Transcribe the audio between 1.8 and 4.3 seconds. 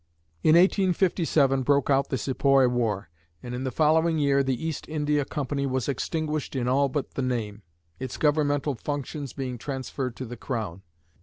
out the Sepoy war, and in the following